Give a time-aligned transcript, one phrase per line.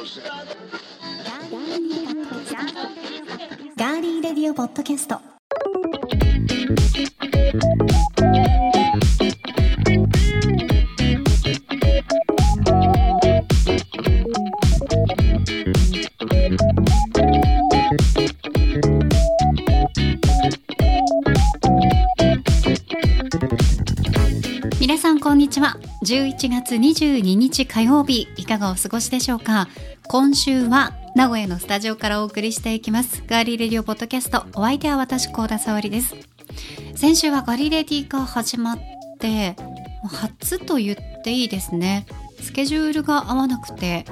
[0.00, 5.20] ガーリーレディオポッドキャスト。
[24.80, 25.76] 皆さんこんにちは。
[26.02, 29.68] 11月22日火曜日いかがお過ごしでしょうか？
[30.10, 33.22] 今週は名古屋のスタジオからお送りしていきます。
[33.28, 36.16] ガーリーレディオポッドキャストお相手は私高田沙織です。
[36.96, 38.78] 先週はガリレディが始まっ
[39.20, 39.54] て
[40.02, 42.06] 初と言っていいですね。
[42.40, 44.04] スケジュールが合わなくて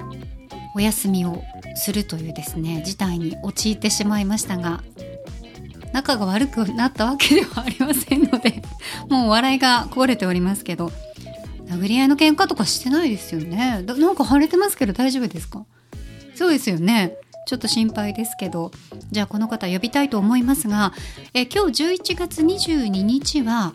[0.77, 1.42] お休みを
[1.74, 4.84] するというですね事態に陥ってしまいましたが
[5.92, 8.62] 仲が悪くなったわけではありませんので
[9.10, 10.92] もう笑いがこぼれておりますけど
[11.66, 13.83] 殴り合いの喧嘩とかしてないですよね。
[13.84, 15.66] なんか腫れてますけど大丈夫ですか？
[16.38, 17.16] そうですよね。
[17.48, 18.70] ちょっと心配ですけど。
[19.10, 20.92] じゃあこの方呼びたいと思いますが
[21.34, 23.75] え今日11月22日は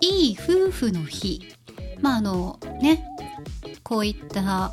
[0.00, 1.40] いい夫婦の日。
[2.00, 3.04] まああのね
[3.82, 4.72] こういった、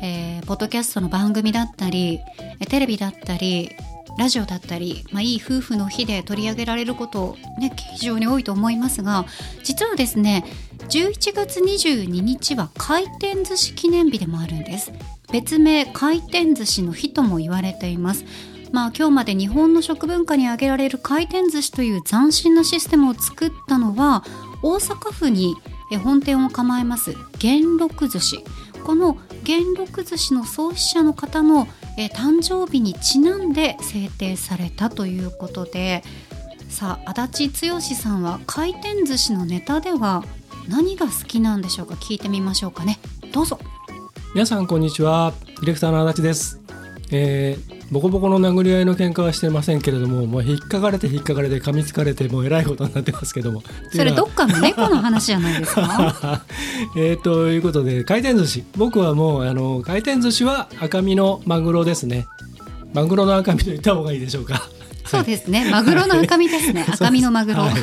[0.00, 2.20] えーポッドキャストの番組だったり
[2.68, 3.70] テレビだったり
[4.16, 9.26] ラジオだったり、まあ、いい夫婦の日で取り上げられること、ね、非常に多いと思いますが
[9.64, 10.44] 実はですね
[10.88, 14.92] 11月22日は回転寿司記念日でもあるんです。
[15.36, 18.24] 別名回転寿司の日とも言われています。
[18.72, 24.24] まあ今日まで日本の食文化に挙げられる回転寿司という斬新なシステムを作ったのは
[24.62, 25.54] 大阪府に
[26.02, 28.44] 本店を構えます元禄寿司。
[28.82, 31.68] この元禄寿司の創始者の方の
[32.14, 36.02] 誕生日にちなんで制定されたということで
[36.70, 40.24] さあ足立剛さんは回転寿司のネタでは
[40.66, 41.94] 何が好きなんでしょうか？
[41.96, 42.98] 聞いてみましょうかね。
[43.34, 43.60] どうぞ。
[44.34, 45.32] 皆さんこんにちは。
[45.46, 46.60] ディレクターの足立です、
[47.10, 53.62] えーボコボコの殴り合いの喧嘩はしてませんけれどももう引っかかれて引っかかれて噛みつかれてもうえらいことになってますけども。
[53.92, 56.42] それどっかの猫の話じゃないですか？
[56.98, 58.64] えーということで回転寿司。
[58.76, 62.26] 僕はもうあの回転寿司は赤身のマグロですね。
[62.92, 64.68] マグロの赤身と言った方がいいでしょうか
[65.06, 65.70] そうですね。
[65.70, 66.84] マグロの赤身ですね。
[66.88, 67.62] 赤身のマグロ。
[67.62, 67.74] はい。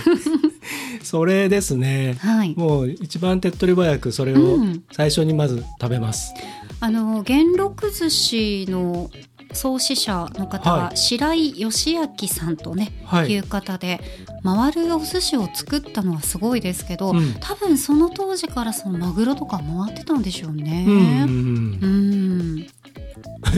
[1.04, 2.16] それですね。
[2.20, 2.56] はい。
[2.56, 4.84] もう一番手っ取り早くそれをうん。
[4.92, 6.34] 最初にまず食べます、
[6.80, 9.10] あの元禄寿司の
[9.54, 10.98] 創始者の方は、はい。
[10.98, 13.32] 白井義明さんとね、はい。
[13.32, 14.00] い、う方で
[14.44, 17.34] 回るお寿司を作ったのはすごいですけど、うん。
[17.40, 20.86] 多分その当時からそのマグロとか回ってたんでしょうね。
[20.88, 21.80] うんうんうん。
[21.82, 22.23] うん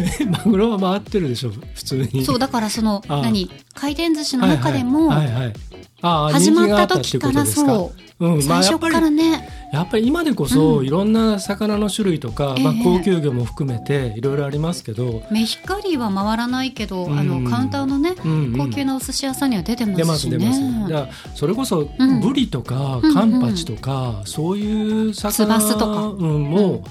[0.30, 2.26] マグロは回ってるでしょ普通に。
[2.26, 5.54] そうだからその何回転寿司の中でもはいはいはいはい
[6.02, 10.86] ああ始まった時からそう、うんまあ、最初かやっぱりらねやっぱり今でこそ、うん。
[10.86, 17.20] いろんな魚の種類とか、まあええ、高級魚も含めていろいろありますけど、メヒカリは回らないけど、うん。
[17.20, 18.58] あのカウンターのね、うんうん。
[18.58, 20.38] 高級なお寿司屋さんには出てま出ますすしね。
[20.38, 20.62] 出ます、
[20.94, 22.22] だからそれこそ、うん。
[22.22, 26.08] ブリとかうんカンパチとか、そういう魚ツバスとか。
[26.08, 26.84] うん、もう、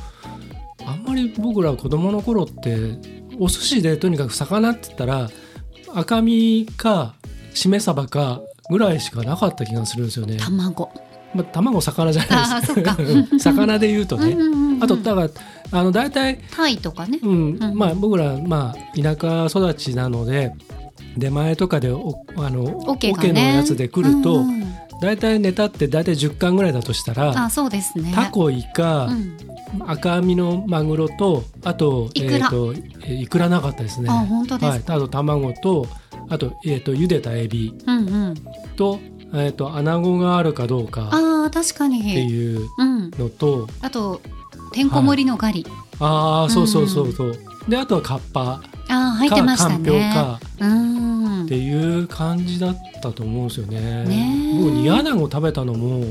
[0.86, 2.76] あんまり僕ら子供の頃って
[3.38, 5.30] お寿司でとにかく魚って言ったら
[5.94, 7.14] 赤身か
[7.52, 8.40] しめ鯖か
[8.70, 10.36] ぐらいしかなかった気がするんですよね。
[10.38, 10.90] 卵。
[11.34, 14.30] まあ、卵魚じゃないです 魚で言うとね。
[14.32, 15.30] うんうんうんうんあとだから
[15.70, 17.18] あの大体、タイとかね。
[17.22, 20.52] うんうんまあ、僕ら、まあ、田舎育ちなので
[21.16, 23.52] 出前とかでおあのオケが桶ね。
[23.52, 24.64] のやつで来ると、うんうん
[25.04, 28.12] 大体ネタって大体10貫ぐらいだとしたらあ、そうですね。
[28.14, 29.36] タコイカ、うん
[29.88, 34.08] 赤身のマグロとあとイクラえーとえーいくらなかったですね。
[34.08, 35.86] あ、本当ですはい、あと卵と
[36.28, 38.34] あと,、えー、と茹でたエビうんうん。
[38.76, 39.00] と,、
[39.32, 42.14] えー、と穴子があるかどうかああ、確かってに。
[42.14, 43.10] いううん。
[43.18, 44.20] のと、あと、
[44.72, 45.66] てんこ盛りのガリ。
[45.98, 47.36] ああそうそうそうそう、
[47.68, 50.12] であとはカッパああ、入ってましたかかんぴょうね。
[50.14, 51.48] かうんっ。
[51.48, 54.04] ていう感じだったと思うんですよね。
[54.04, 56.04] ねえ僕煮穴子食べたのも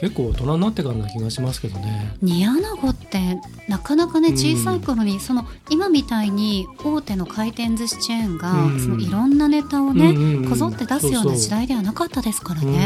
[0.00, 2.14] 結構大人になってからな気がしますけどね。
[2.20, 3.38] 煮穴子って
[3.68, 12.82] なかなかねうん小さい頃に、その今みたいに大手の回転寿司チェーンが、うんそのいろんなネタをね、うんうんうんこぞって出すような時代ではなかったですからうんうんうね。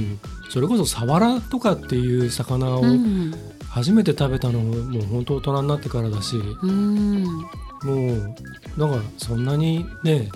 [0.00, 3.34] んそれこそサワラとかっていう魚をうん
[3.68, 7.44] 初めて食べたのももう本当大人になってからだしうんも
[7.84, 8.34] う
[8.78, 10.30] なんかそんなにね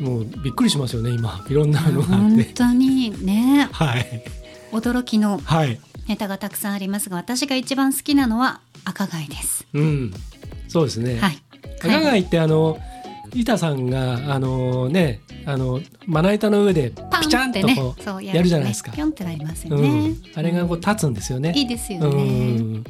[0.00, 2.44] もうびっくりしますよね今いろんなのがあっ本て。
[2.54, 4.22] 当にねはい
[4.72, 9.66] 驚きのはいネタがたくさんありますが私が一番好きなのは赤貝です。
[9.74, 10.12] うん
[10.68, 11.18] そうですね。
[11.20, 11.38] はい。
[11.80, 12.78] 赤貝ってあの
[13.34, 20.16] 板さんがあのねあのまな板の上でパピチャンンってねとこう、そうやるじゃないですかピョンってなりますようねん。
[20.34, 21.52] あれがこう立つんですよね。
[21.54, 22.56] いいですようね。
[22.56, 22.84] ん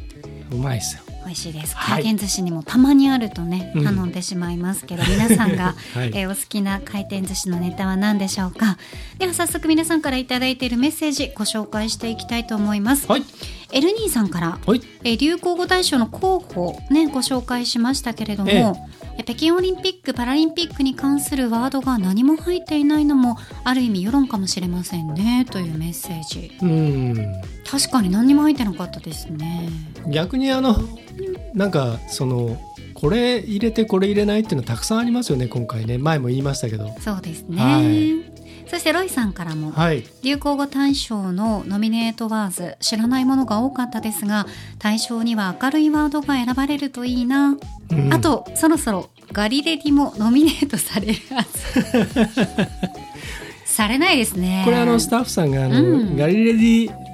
[0.53, 1.03] うまいですよ。
[1.25, 1.77] 美味しいです。
[1.77, 2.03] はい。
[2.03, 3.85] 回転寿司にもたまにあるとね、うん。
[3.85, 6.09] 頼んでしまいますけど皆さんが、 はい。
[6.15, 8.79] えーお好きな回転寿司のネタは何でしょうか？
[9.19, 13.23] では早速皆さんからいただいているメッセージご紹介していきたいと思います、はい。
[13.73, 14.81] エルニーさんからはい。
[15.05, 18.73] えー流行語大賞の候補ねご紹介しましたけれども、ええ。
[19.19, 26.53] え北京オリンピック・パラリンピックに関するワードが何も入っていないのもある意味世論かもしれませんねというメッセージ。
[26.63, 27.33] うん。
[27.71, 29.69] 確かに何にも入ってなかったですね。
[30.09, 30.75] 逆にあの
[31.55, 32.61] なんかその
[32.95, 35.99] これ入れてこれ入れないっていうのたくさんありますよね今回ね。
[35.99, 36.95] 前も言いましたけど。
[37.01, 38.31] そうですね、はい。
[38.69, 40.05] そしてロイさんからもはい。
[40.23, 44.47] 流行語大賞のノミネートワーズ知らないものが多かったですが
[44.79, 47.57] 大賞には明るいワードが選ばれるといいな、
[47.91, 48.15] うん。
[48.15, 52.81] あとそろそろガリレディもノミネートされるはず。
[53.65, 54.63] されないですね。
[54.65, 56.17] これあのスタッフさんがあの、うん。
[56.17, 57.10] ガリレディの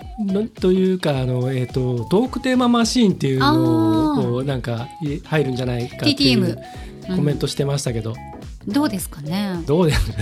[0.60, 6.56] というかあの、えー、とトークテーママシーンっていうのをなんかい入るんじゃないかっていう
[7.06, 8.14] コメントしてましたけど、
[8.66, 9.60] どうですかね？
[9.66, 10.18] どうですか？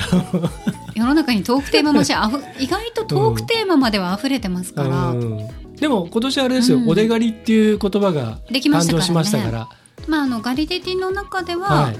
[0.96, 5.38] 世の中にトークテーママシンあふ意外とトークテーマまでは溢れてますから、うん。
[5.76, 6.88] でも今年あれですよ、うん。
[6.88, 9.10] おでがりっていう言葉ができましたからね。
[9.10, 9.68] 誕生しましたから。
[10.08, 11.96] まああのガリレディの中では、はい。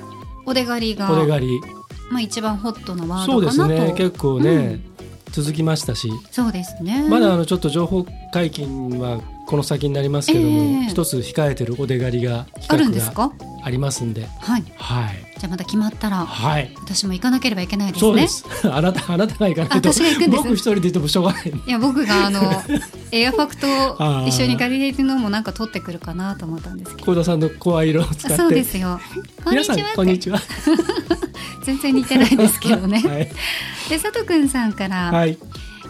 [0.47, 1.61] おでがりがおでがり。
[2.11, 4.94] まあ、一番ホットなワーそうですドかなとね結構ね、うん
[5.35, 7.09] 続きましたしそうですね。
[7.09, 10.89] まだあのちょっと情報解禁はこの先になりますけども、ええ。
[10.89, 13.33] 一つ控えてるおでがりがあるんですか？
[13.65, 14.27] ありますんで。
[14.39, 14.65] はい。
[14.77, 15.15] はい。
[15.39, 16.71] じゃあまた決まったらはい。
[16.79, 18.09] 私も行かなければいけないですね。
[18.09, 18.45] そうです。
[18.73, 20.43] あなたあなたが行かないとあ私が行くんです。
[20.45, 21.53] 僕一人でいてもしょうがない。
[21.67, 22.41] いや僕があの
[23.11, 23.67] エアファクト
[24.29, 27.07] 一緒にガリレディのもなんか取ってくるかなと思ったんですけど。
[27.07, 28.37] 幸田さんの声色を使って。
[28.37, 29.01] そうですよ。
[29.43, 29.51] こ
[30.03, 30.41] んにちは。
[31.65, 33.29] 全然似てないですけどね、 はい。
[33.89, 35.39] で佐藤くんさんから、はい。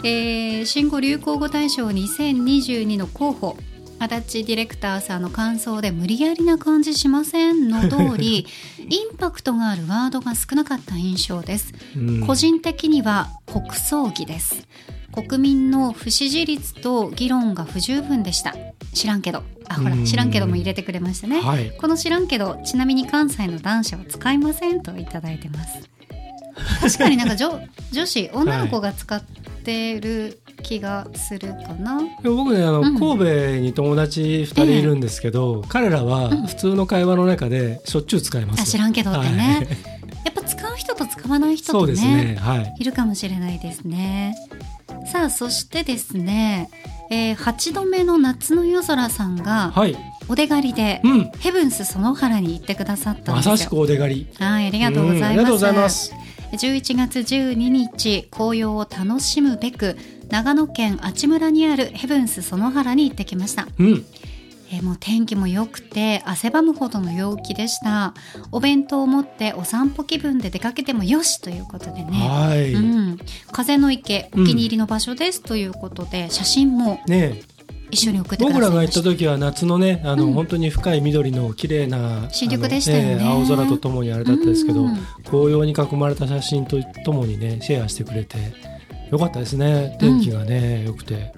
[0.03, 3.57] えー新語・流行語大賞2022の候補。
[3.97, 8.45] 足立ディレクターさんの感想で無理やりな感じしませんの通り
[8.89, 12.27] インパクトがあるワードが少なかった印象です、うん。
[12.27, 14.67] 個人的には国葬儀です
[15.15, 18.53] 国民の不支持率と議論が不十分でした
[18.93, 21.71] 知らんけどあほらうん知らんけども入れてくれましたね、はい。
[21.71, 25.89] この知らんけどちなみに関西の男子は使いませんといただいてます
[26.81, 27.59] 確かになんか女
[27.91, 29.21] 女子女の子が使っ
[29.63, 38.63] てる気がするかな、でも僕ねあの、うん神戸に友達二人いるんですけど、彼らは普通の会話の中でしょっちゅう使いますよ。
[38.63, 39.95] あ知らんけどってね、はい
[40.25, 42.35] やっぱ使う人と使わない人とですね。
[42.39, 42.75] はい。
[42.79, 44.35] いるかもしれないですね
[45.11, 46.69] さあそしてですね、
[47.09, 49.97] えー、8度目の夏の夜空さんがはい。
[50.27, 51.31] お出狩りでうん。
[51.39, 54.27] ヘブンス園原に行ってくださったまさしくお出がり。
[54.39, 56.13] はいありがとうございます、んありがとうございます。
[56.51, 59.97] 11月12日紅葉を楽しむべく
[60.29, 64.05] 長野県阿智村にあるヘブンス園原に行ってきました、うん。
[64.71, 68.13] えーもう天気も良くて汗ばむほどの陽気でした。
[68.51, 72.11] お弁当を持ってお散歩気分で出かけてもよしということでね。
[72.11, 72.73] はい。
[72.73, 73.17] うん、
[73.51, 77.41] 風の池お気に入りの場所ですということで、写真もね
[77.91, 80.33] 一緒に送ってくだ僕らが行った時は夏のねあの、うん。
[80.33, 83.13] 本当に深い緑の綺麗な新緑でしたよね。
[83.15, 84.97] あのええ青空とともにあれだったんですけど、うん。
[85.25, 88.37] 紅葉に囲まれた写真とともにねシェアしてくれて
[89.11, 89.95] よかったですね。
[89.99, 91.33] 天気がね、良くて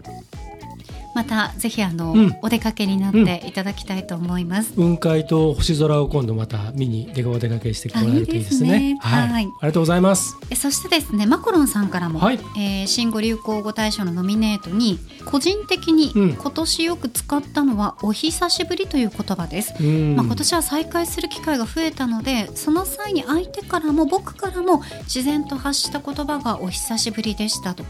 [1.18, 2.38] またぜひあの、うん。
[2.44, 8.94] お出かけになっていただきたいと思います、雲海と星空を今度また見に出お出かけしてもらえるといいですね。
[8.94, 8.98] ね。
[9.02, 9.46] はい、はい。
[9.46, 10.38] ありがとうございます。
[10.52, 12.40] えそしてですねマコロンさんからも、はい。
[12.56, 16.34] えー新語・流行語大賞のノミネートに個人的にうん。
[16.34, 20.16] 今年よく使ったのはお久しぶりという言葉です、うん。
[20.16, 27.84] まあ、今年は再会する機会が増えたのでその際に相手からも僕からも自然と発した言葉がお久しぶりでしたと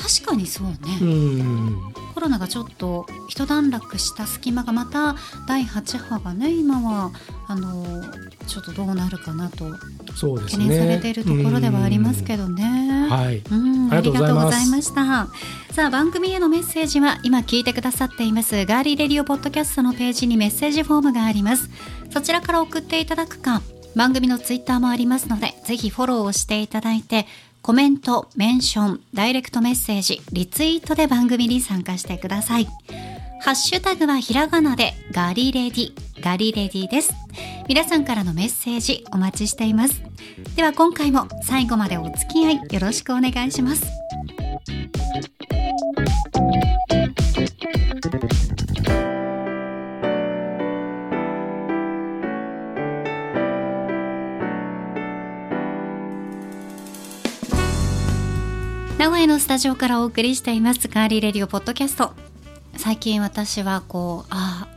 [0.00, 5.14] 確かにそうね、うんコロナがちょっと一段落した隙間がまた
[5.46, 7.12] 第8波がね今は
[7.46, 8.02] あの
[8.46, 9.70] ちょっとどうなるかなと
[10.20, 12.64] 懸念されているところではありますけどね。
[12.64, 15.28] うんはいうん、あありりがとうございました。
[15.72, 21.70] さあ番組へのメッセージは今聞いてくださっていますガーリーレディオポッドキャストのページにメッセージフォームがあります。
[22.10, 23.62] そちらから送っていただくか
[23.96, 27.26] 番組のツイッターもありますのでぜひフォローをしていただいて
[27.62, 32.66] コメント、メンション、ダイレクトメッセージ、リツイートで番組に参加してください。
[33.42, 37.12] ハッシュタグはひらがなでガリレディ、ガリレディです。
[37.68, 40.02] 皆さんからのメッセージお待ちしています。
[40.56, 43.86] では今回も最後までお付き合いよろしくお願いします。
[59.00, 62.12] 名古屋のスタジオからお送りしていますガーリーレディオポッドキャスト。
[62.76, 64.68] 最近私はこうあ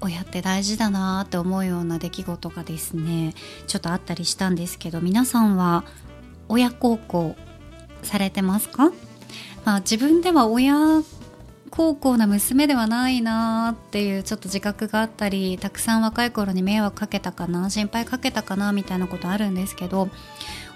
[0.00, 3.34] 親って大事だなって思うような出来事がですね
[3.66, 5.82] ちょっとあったりしたんですけど皆さんは
[6.48, 7.34] 親孝行
[8.04, 8.92] されてますか、
[9.64, 11.02] まあ、自分では親
[11.70, 20.10] 孝行な娘ではないなっていうちょっと自覚があったりたくさん若い頃に迷惑かけたかな心配かけたかなみたいなことあるんですけど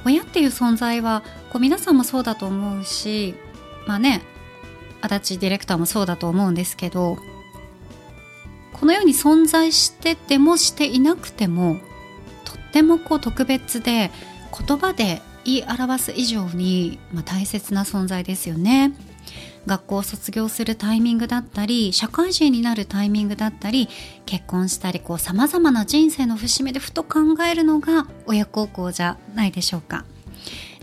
[0.05, 3.35] 親っていう存在はこう皆さんもそうだと思うし
[3.87, 4.23] まあね
[5.01, 7.19] 足立ディレクターもそうだと思うんですけど
[8.73, 11.77] このように存在しててもしていなくても
[12.45, 14.11] とってもこう特別で
[14.67, 18.93] 言葉で言い表す以上に、まあ、大切な存在ですよね。
[19.67, 23.89] 学校を卒業するタイミングだったり社会人になるタイミングだったり
[24.27, 30.05] 結婚したりさまざまな人生の節目でふと考えるのが親孝行じゃないでしょうか。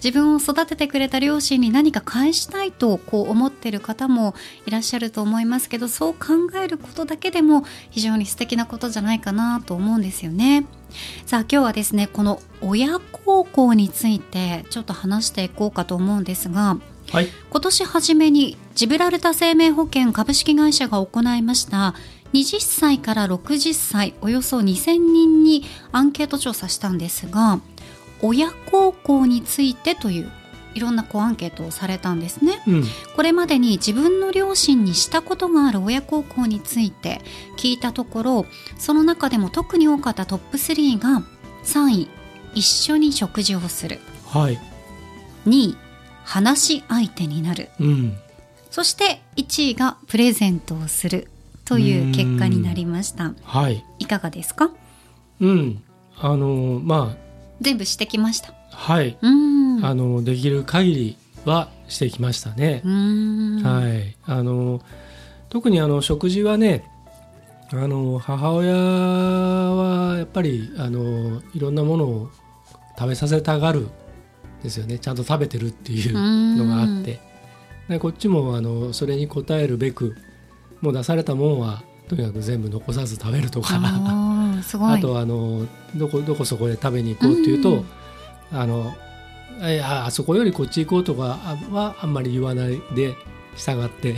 [0.03, 4.33] 自分を育ててくれた両親に何か返したいとこう思ってる方も
[4.65, 10.65] いらっしゃると思いますけどそう考えることだけでも非常に素敵なことじゃないかなと思うんですよね。
[11.25, 16.77] さあ今日はですねこの親孝行についてちょっと話していこうかと思うんですが、
[17.11, 21.95] はい、今年初めにジブラルタ生命保険株式会社が行いました。
[22.33, 27.59] 20歳から60歳およそ2000人にアンケート調査したんですが
[28.21, 30.31] 親孝行についてという
[30.75, 32.83] いろんなこうアンケートをされたんですね、うん、
[33.15, 37.21] これまでに自分の両親にしたことがある親孝行について
[37.57, 38.45] 聞いたところ
[38.77, 41.23] その中でも特に多かったトップ3が
[41.63, 42.09] 3位
[42.53, 44.59] 一緒に食事をする、はい、
[45.47, 45.77] 2位
[46.29, 48.17] 話し相手になる、うん、
[48.69, 51.27] そして1位がプレゼントをする
[51.65, 53.33] という結果になりました。
[53.43, 54.69] はい、いかがですか？
[55.39, 55.83] うん。
[56.17, 57.17] あのまあ。
[57.61, 58.53] 全部してきました。
[58.71, 59.17] はい。
[59.19, 59.83] うん。
[59.83, 62.81] あのできる限りはしてきましたね。
[62.85, 63.63] うん。
[63.63, 64.15] はい。
[64.25, 64.81] あの
[65.49, 66.83] 特にあの食事はね
[67.71, 72.29] あの母親はやっぱりあのいろんなものを
[72.97, 73.87] 食べさせたがる
[74.63, 74.99] ですよね。
[74.99, 77.19] ちゃんと食べてるっていうのがあって。
[77.87, 80.15] でこっちもあのそれに応えるべく
[80.81, 83.79] もう出されたもんはとにかく全部残さず食べるとか。
[83.81, 84.61] あ
[85.01, 87.83] とあのどこどこそこで食べに行こうっていうと、
[88.51, 88.93] うん、あの
[89.61, 91.37] いやあそこよりこっち行こうとか
[91.71, 93.15] はあんまり言わないで
[93.55, 94.15] 従って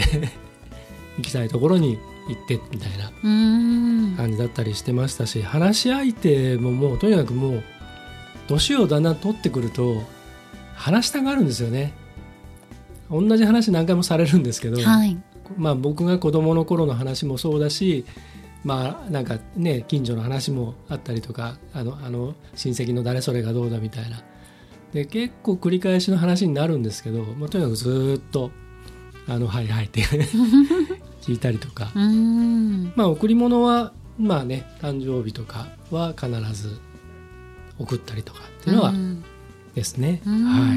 [1.17, 3.11] 行きたいところに行ってみたいな
[4.17, 7.63] 感じだったりしてましたし話し相手ももうとにかくもう
[8.47, 10.03] 年をだんだん取ってくると
[10.81, 11.93] 話したがるんですよね。
[13.09, 15.17] 同じ話何回もされるんですけど、はい、
[15.57, 18.05] まあ、僕が子どもの頃の話もそうだし
[18.63, 24.23] まあなんかね近所の話もあったりとかあのあの親戚の誰それがどうだみたいな。
[24.93, 28.51] で結構繰り返しの話になるんですけど、まあ、とにかくずっと
[29.27, 30.01] 「あのはいはい」って
[31.21, 31.91] 聞いたりとか。
[32.95, 36.79] まあ贈り物はまあね誕生日とかは必ず
[37.77, 38.93] 送ったりとかっていうのは
[39.75, 40.21] ですね。
[40.25, 40.73] は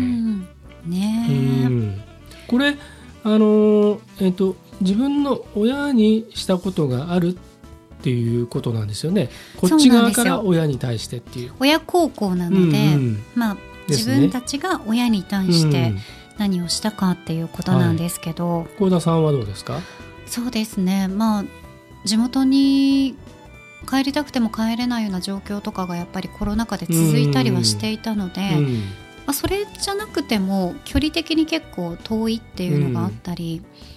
[0.86, 2.04] い、ね
[2.46, 2.76] これ
[3.24, 7.36] あのえっ、ー、と自分の親にしたことがあるっ
[8.02, 9.30] ていうことなんですよね。
[9.56, 11.52] こっち側から親に対してっていう。
[11.58, 13.56] 親孝行なので、うんうん、まあ、
[13.88, 15.94] 自分たちが親に対して
[16.36, 18.66] 何をしたかっていうことなんですけど。
[18.78, 19.80] 幸、うん、田さんはどうですか？
[20.26, 21.08] そうですね。
[21.08, 21.44] まあ
[22.04, 23.16] 地元に
[23.84, 28.40] 帰りたくても帰れないような状況とかがやっぱりコロナ禍で続いたりはしていたので、
[29.26, 33.62] まあ、それじゃなくても距離的に結構遠いっていうのがあったり。
[33.88, 33.94] うん。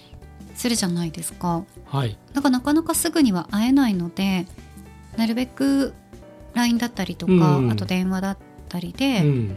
[0.58, 1.64] するじゃないですか。
[1.86, 4.46] はい、だからなかなかすぐには会えないので
[5.16, 5.94] なるべく
[6.52, 9.56] LINE だったりとか、うん、あと電話だったりで、うん、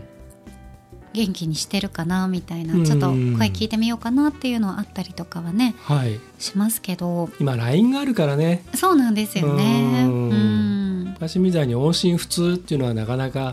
[1.14, 3.16] 元気にしてるかなみたいな、うん、ちょっと声
[3.48, 7.30] 聞いてみようかなっていうのはあったりとかはね、はい、しますけど。
[7.40, 8.64] 今 LINE があるからね。
[8.74, 10.06] そうなんですよね。
[10.06, 11.06] うん。
[11.14, 13.52] 昔みたいに音信不通っていうのはなかなか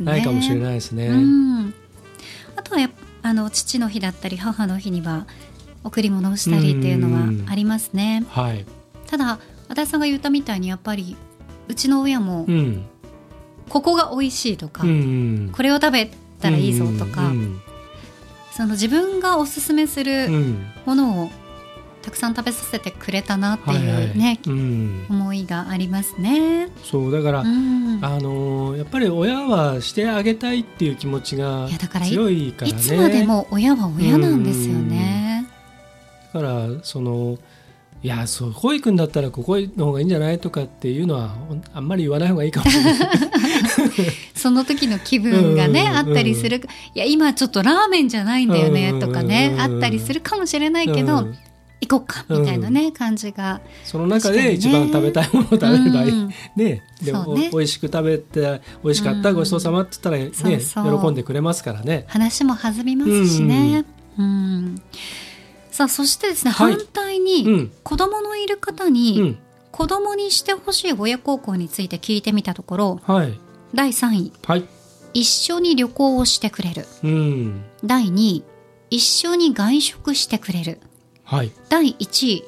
[0.00, 1.10] ないかもしれないですね。
[2.56, 2.90] あとはや
[3.22, 5.26] あの父の日だったり母の日には
[5.84, 8.24] 贈り物をしたりっていうのはありますね。
[8.28, 8.66] はい、
[9.06, 11.16] ただ足立さんが言ったみたいにやっぱり
[11.68, 12.46] うちの親も、
[13.68, 17.32] ここが美味しいとか、これを食べたらいいぞとか、
[18.52, 20.28] その自分がおすすめする
[20.86, 21.30] ものを
[22.02, 24.38] たくさん食べさせてくれたなっていうね、はいはい、
[25.08, 26.68] 思いがありますね。
[26.82, 31.66] そうだから、うん、あのやっぱり親はしてあげたいっていう気持ちが
[32.06, 35.24] 強いから、ね、いつまでも親は親なんですよね。
[36.34, 37.38] からその
[38.02, 41.34] いやそうこう行くんだったらここの方がいいんじゃないとかっていうのは
[41.72, 42.94] あんまり言わない方がいいかもしれない
[44.44, 46.60] その時の気分がね、あったりする。
[46.94, 51.28] いや今ちょっとラーメンじゃないんだよねとかね、あったりするかもしれないけど、
[51.80, 56.08] 行こうかみたいなね、感じがその中で一番食べたいものを食べればい。
[56.08, 56.28] い、うん。
[56.56, 56.82] ね。
[57.02, 57.48] でそうね。
[57.54, 62.04] お美味しく食べて美味しかった、うんごちそうさまって言ったらねそうそう喜んでくれますからね。
[62.08, 63.86] 話も弾みますしね。
[64.18, 64.82] うん
[65.70, 66.74] さあそしてですね、はい。
[66.74, 67.72] 反対うにん。
[67.82, 69.38] 子供のいる方うにん。
[69.72, 73.40] 子供にしてほしい親孝行について聞いてみたところはい
[73.74, 74.32] 第3位。
[74.46, 74.64] はい。
[75.12, 76.86] 一緒に旅行をしてくれる。
[77.02, 77.64] うん。
[77.84, 78.44] 第2位。
[78.90, 80.80] 一緒に外食してくれる。
[81.24, 81.50] はい。
[81.68, 82.44] 第1位。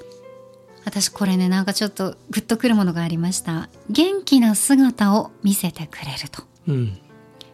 [0.85, 3.68] 私これねなんかちょっとグッとくるものがありました。
[3.90, 6.45] 元気な姿を見せてくれると。
[6.68, 6.99] うん。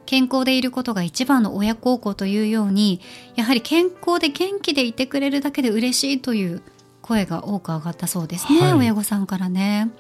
[0.05, 3.01] 健康でいることが一番の親孝行というように
[3.35, 6.63] やはり健康で元気でいてくれるだけで嬉しいという
[7.01, 8.73] 声が多く上がったそうですね、はい。
[8.75, 9.91] 親御さんからね。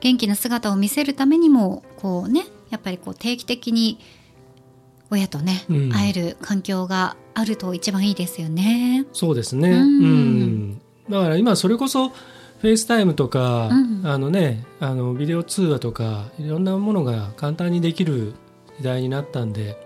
[0.00, 3.98] 元気な姿を見せるためにもこうねやっぱりこう定期的に
[5.10, 5.90] 親とね、うん。
[5.90, 9.04] 会える環境があると一番いいですよね。
[9.12, 9.70] そうですね。
[9.70, 10.42] ううん。
[10.70, 13.92] んだから今それこそ FaceTime とか、うん。
[14.04, 18.32] あのねあのビデオ通話とかいろんなものが簡単にできる
[18.78, 19.76] 時代になったんでやっ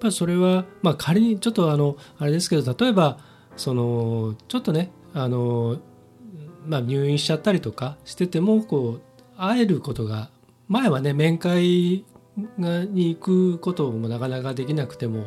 [0.00, 3.18] ぱりそれはまあ仮にちょっとあのあれですけど例えば
[3.56, 5.78] そのちょっとねあの、
[6.66, 9.00] まあ、入院しちゃったりとかしててもこう
[9.36, 10.30] 会えることが
[10.70, 12.04] 前はね面会
[12.58, 15.26] がに行くこともなかなかできなくても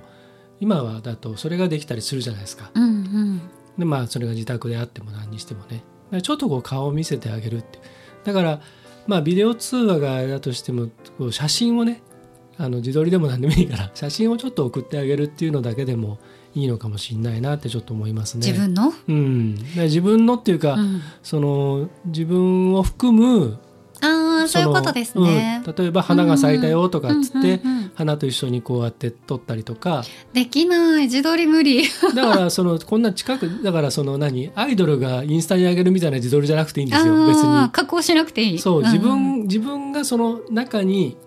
[0.59, 2.71] 今はだとそれができたりするじゃないですか。
[2.73, 3.41] うんうん。
[3.77, 5.83] でまあそれが自宅であっても何にしてもね。
[6.21, 7.79] ちょっとこう顔を見せてあげるって。
[8.23, 8.61] だから
[9.05, 12.01] まあビデオ通話があれだとしてもこう写真をね
[12.57, 16.19] あの自撮りでも何でもいいから 写真をちょっと送ってあげるっていうのだけでも
[16.55, 18.47] いいのかもしれないなってちょっと思いますね。
[18.47, 21.01] 自分の、うん、自分のっていうか、うん。
[21.21, 23.57] その自分を含む
[24.03, 25.63] ああそういうことですね。
[25.65, 25.75] うん。
[25.75, 27.61] 例えば花が咲いたよとかっつって、
[27.95, 30.03] 花と一緒にこうやって撮ったりとか。
[30.33, 31.03] できない。
[31.03, 31.83] 自撮り無理。
[32.13, 34.51] だからそのこんな近くだからその何？
[34.55, 37.69] アイドルがインスタに上げるみたいな自撮りじゃなくていいんですよ別に。
[37.71, 38.59] 加工しなくていい。
[38.59, 41.17] そううん自分、自分がその中に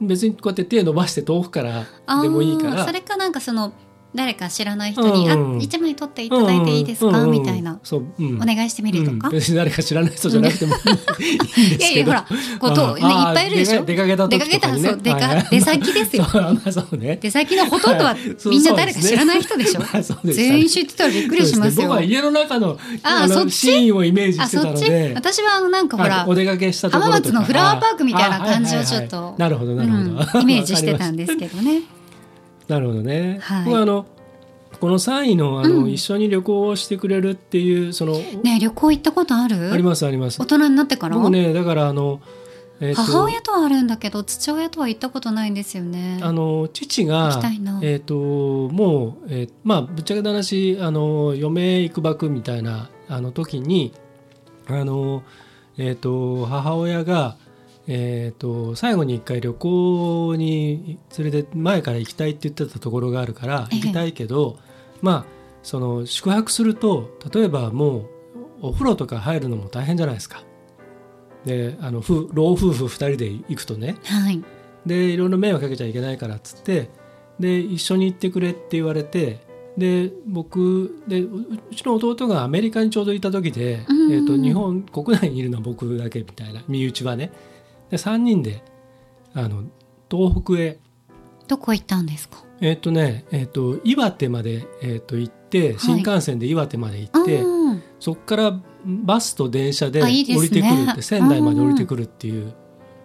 [0.00, 1.86] 別にこうやって手伸ばして遠くから
[2.22, 2.84] でもいいから。
[2.84, 3.72] それかなんかその
[4.14, 7.80] 誰か知らない人に、あ一枚撮っていただいていいですか、みたいな。
[7.82, 8.36] そう、うん。
[8.36, 9.28] お願いしてみるとか？
[9.28, 9.34] うん。
[9.34, 12.26] 別に誰か知らない人じゃなくてもいやいやほら
[12.60, 13.84] こうとねいっぱいいるでしょ？
[13.84, 16.26] 出かけた時出かけた出か出先ですよ。
[17.20, 19.80] 出先のほとんどはみんな誰か知らない人でしょ？
[19.80, 19.88] ま
[20.24, 21.82] 全員知ってたらびっくりしますよ。
[21.82, 21.88] ね。
[21.88, 25.12] 僕は家の中のあのシーンをイメージあしてたので。
[25.14, 29.30] 私はあのなんかほら浜松のフラワーパークみたいな感じをあちょっとはいはい。
[29.30, 31.82] はいなるほどなるほど、うんイメージしてたんですけどね。
[32.68, 33.38] なるほどね。
[33.40, 34.06] はい僕はあの
[34.80, 39.72] この3位のあの、うん一緒に旅行をしてくれるっていうその、ね旅行行ったことある？
[39.72, 40.46] ありますあります大。
[40.46, 42.20] 人になってから、僕ねだからあの、
[42.80, 46.18] えーと母親とはあるんだけど父親とは行ったことないんですよね。
[46.22, 47.40] あの父行が
[47.82, 53.94] えっ、ともう、えーまあぶっちゃけた話あの嫁行くばくみたいなあの時に
[54.66, 55.22] あの
[55.78, 57.36] えっ、と母親が
[57.86, 64.58] えー、と最後に一回旅行に連れて前から行きたいって言ってたところがあるからええ行きたいけど、
[65.02, 65.24] まあ
[65.62, 70.42] その宿泊すると例えばもうお風呂とか入るのも大変じゃないですか。
[71.44, 74.42] であの夫老夫婦2人で行くとねはい。
[74.86, 76.90] でいろいろ迷惑かけちゃいけないからっつって
[77.38, 79.40] で一緒に行ってくれって言われて
[79.76, 87.32] で僕でううちの弟がアメリカにちょうどいた時で、えー、と日本国内にいるのは僕だけみたいな身内はね
[87.94, 88.62] で3人で
[89.34, 89.62] あの
[90.10, 90.78] 東北へ。
[91.46, 92.42] どこ行ったんですか？
[92.60, 102.52] えっ、とね、えー、と岩手まで、えー、と行って新幹線で岩手まで行って、うんそこからバスと電車で降りてくるって仙台まで降りてくるっていう。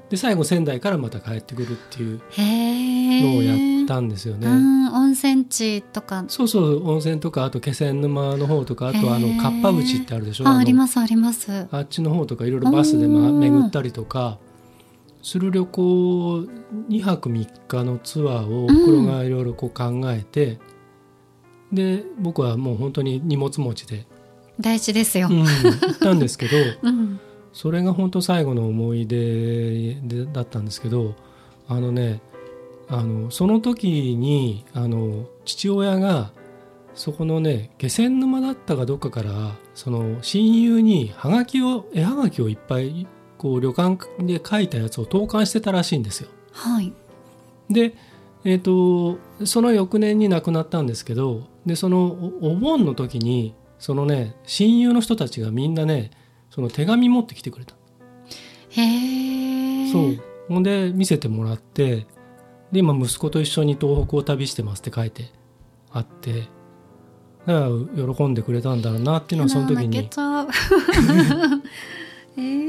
[0.09, 2.21] で最後仙台からまた帰ってくるっていう。
[3.21, 4.47] のをやったんですよね。
[4.47, 4.87] うん。
[4.93, 6.25] 温泉地とか。
[6.27, 10.47] そうそう温泉とかあと気仙沼の方とかあとあのかっぱ淵ってあるでしょ？
[10.47, 11.67] あのありますあります。
[11.71, 13.39] あっちの方とかいろいろバスで、ま、うん。
[13.39, 14.37] 巡ったりとか
[15.21, 16.39] する旅行
[16.89, 20.59] 2泊3日のツアーをおふがいろいろこう考えて、
[21.71, 24.05] で僕はもう本当に荷物持ちで、
[24.59, 25.33] 大事ですよう。
[25.33, 27.19] ん、行ったんですけど うん。
[27.53, 31.15] それが本当最後の思い出でだったんですけど
[31.67, 32.21] あのね
[32.87, 36.31] あのその時にあの父親が
[36.93, 43.07] そこのね気仙沼だったかどっかからその親友にはがきを絵はがきをいっぱい
[43.39, 46.29] こう旅館で書いたやつを投函してたらしいんですよ。
[46.51, 46.93] はい。
[47.69, 47.95] で、
[48.43, 52.05] えー、とその翌年に亡くなったんですけどでその
[52.41, 56.11] おお盆の時にそのね親友の人たちがみんなね
[56.49, 57.75] その手紙持ってきてくれた。
[58.71, 59.91] へえ。
[59.91, 60.23] そう。
[60.49, 62.07] ほんで見せてもらって
[62.73, 65.31] で今息子と一緒に東北を旅してますって書いて
[65.91, 66.49] あって
[67.45, 71.61] だから喜んでくれたんだろうなっていうのはその時にちゃうえー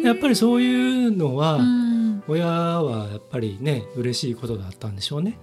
[0.02, 1.90] やっぱりそういうのは、うん。
[2.28, 5.38] 親はやっぱりね嬉しいことだったんでしょうね。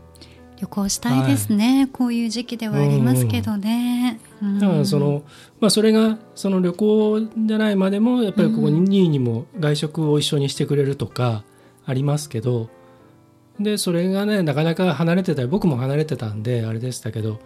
[0.60, 4.60] 旅行したいですね、こういう時期ではありますけどね、うん。
[4.60, 5.22] だからその、
[5.60, 8.86] まあ、それがその旅行じゃないまでもやっぱりここにうん。
[8.86, 11.44] 2位にも外食を一緒にしてくれるとか
[11.86, 12.70] ありますけど
[13.60, 17.40] でそれがねなかなか離れてたり僕も離れてたんであれでしたけど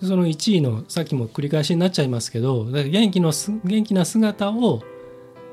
[0.00, 4.82] その1位のさっきも繰り返しになっちゃいますけど元気のす元気な姿を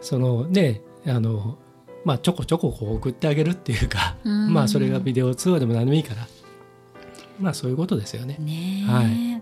[0.01, 1.57] そのねあの
[2.03, 4.53] まあちょこちょここう送ってあげるっていうか、うん。
[4.53, 6.27] まあそれがビデオ通話でも何でもいいから。
[7.39, 8.37] まあそういうことですよね。
[8.39, 9.41] ねえ、はい。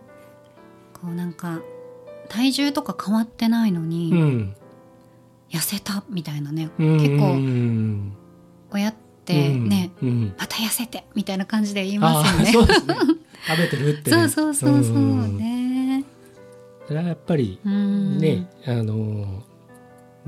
[0.93, 1.61] こうなんか
[2.27, 4.55] 体重とか変わってないのに、うん、
[5.49, 6.97] 痩せたみたいなね、うん。
[6.97, 8.13] 結構うん
[8.71, 8.93] 親っ
[9.25, 10.09] てね、うん。
[10.09, 10.35] うん。
[10.37, 12.49] また痩せてみたいな感じで言いますよね。
[12.49, 12.95] あーそうですね。
[13.47, 14.95] 食べてるって、ね、そうそうそうそう。
[14.95, 15.37] うん。
[15.37, 16.03] ね
[16.87, 18.17] それはやっぱりうん。
[18.17, 19.43] ね、あの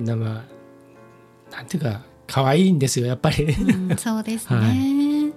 [0.04, 0.46] なま
[1.52, 5.34] あなんていうか可愛いんですよやっぱり、うんそうですね、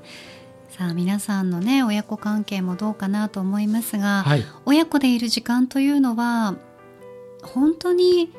[0.71, 4.45] さあ皆さんのね親子関係もどうかなと思いますが、はい。
[4.65, 6.57] 親子でいる時間というのは
[7.43, 8.33] 本当に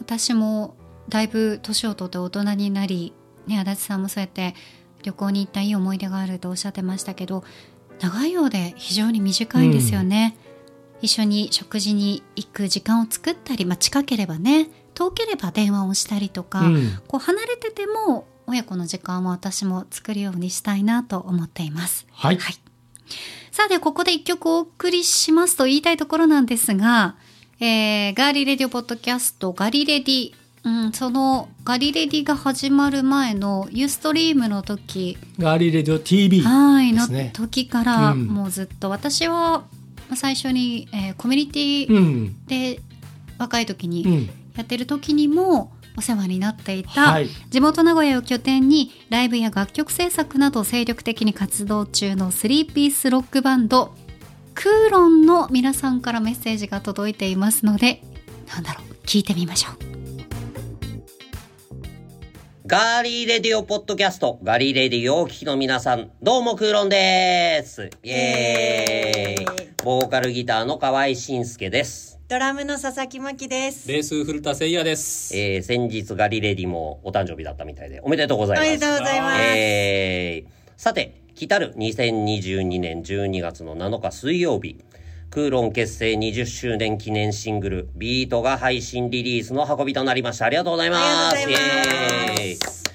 [0.00, 0.74] 私も
[1.08, 3.12] だいぶ年を取って大人になり、
[3.46, 4.54] ね、足立さんもそうやって
[5.02, 7.44] 旅行に行ったいい思い出があるとおっしゃってましたけど
[8.00, 10.36] 長いようで非常に短いんですよね、
[11.00, 16.98] 一緒に食事に行く時間を作ったり、まあ、近ければね遠ければ電話をしたりとか、うん。
[17.06, 22.06] こう離れてても親子の時間を私も作るようにしたいなと思っています。
[22.12, 22.38] はい。
[22.38, 22.54] はい。
[23.52, 27.16] さあではここで一曲お送りしますと言いたいところなんですが、
[27.60, 30.32] えー、 Girly Radio Podcast ガリレディ、
[30.64, 38.26] うん、そのガリレディが始まる前の Ustream の時、 Girly Radio TV はい、の時からうん。
[38.26, 38.88] もうずっと。
[38.88, 39.64] 私は
[40.08, 42.46] まあ最初に、えーコミュニティうん。
[42.46, 42.80] で
[43.38, 53.94] 若い時にうんやってる時にもお世話になっていた、はい地元名古屋を拠点にライブや楽曲制作など精力的に活動中のスリーピースロックバンド
[54.54, 58.02] クーロンの皆さんからメッセージが届いていますので
[58.48, 59.96] なんだろう聞いてみましょう
[62.66, 67.90] Girly Radio Podcast、ガリーレディオをお聞きの皆さん、どうもクーロンです。
[68.02, 69.46] イエーイ。
[69.84, 72.15] ボーカルギターの河合慎介です。
[72.28, 73.86] ドラムの佐々木真希です。
[73.86, 75.36] ベース古田誠也です。
[75.38, 78.66] えー、先日ガリレディもお誕生日だったみたいで、おめでとうございます。
[78.66, 79.42] おめでとうございます。
[79.44, 84.76] えー、さて、来たる2022年12月の7日水曜日、
[85.30, 90.46] クーロン結成20周年記念シングル、ビートが配信リリースの運びとなりました。
[90.46, 91.36] ありがとうございます。
[91.36, 92.85] ありがとうございますイエーイ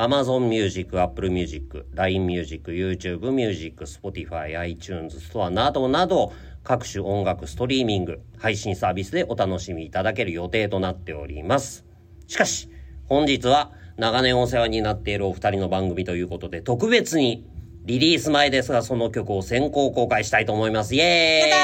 [0.00, 6.32] Amazon Music、Apple Music、LINE Music、YouTube Music、Spotify、iTunes ストアなどなど、
[6.64, 11.84] 各種音楽ストリーミング、配信サービスでお楽しみいただける予定となっております。
[12.28, 12.70] しかし、
[13.08, 17.44] 本日は長年お世話になっているお二人の番組ということで、特別に
[17.84, 20.94] リリース前ですが、その曲を先行公開したいと思います。
[20.94, 21.50] イエーイ！
[21.50, 21.62] やだ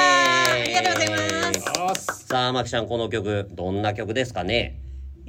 [0.59, 0.61] ー！
[0.61, 2.25] ありがとうございます。
[2.27, 4.79] さあ、まきちゃん、この曲、どんな曲ですかね？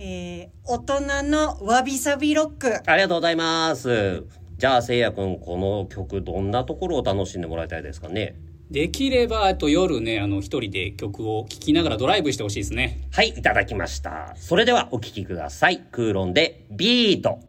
[0.00, 2.88] えー、大人のわびさびロック。
[2.88, 4.22] ありがとうございます。
[4.56, 8.36] じゃあ、せいやくん、この曲、どんなところを楽しんでもらいたいですかね？
[8.70, 13.08] できれば、あと夜ね、あの、一人で曲を聴きながらドライブしてほしいですね。
[13.10, 14.34] はい、いただきました。
[14.36, 15.78] それでは、お聴きください。
[15.90, 17.40] クーロンで、ビート。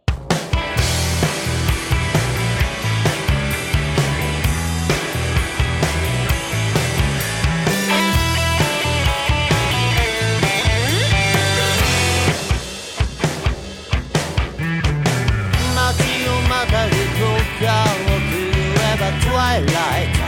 [19.42, 20.19] れば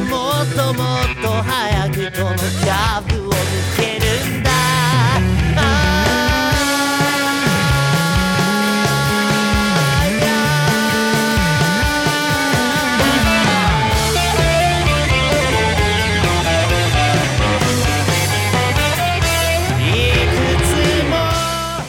[0.00, 3.36] もっともっと早くこのキャブを抜
[3.76, 4.50] けるんだ。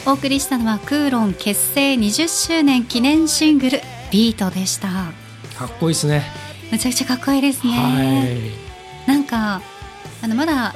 [0.06, 4.88] お送りしたのはクーロン結成20周年記念シングル「ビートでした。
[5.56, 8.24] かっこいいですねむちゃくちゃかっこいいですね、は
[9.06, 9.08] い。
[9.08, 9.60] なんか
[10.22, 10.74] あのまだ